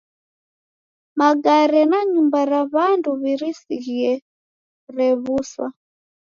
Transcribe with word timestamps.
Magare 1.19 1.81
na 1.91 1.99
nyumba 2.11 2.39
ra 2.51 2.61
w'andu 2.73 3.09
w'irisighie 3.21 4.13
rew'uswa. 4.95 5.67